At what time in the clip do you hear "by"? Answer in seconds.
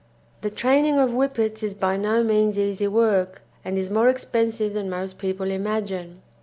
1.75-1.95